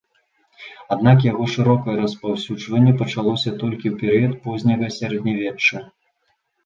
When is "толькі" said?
3.65-3.85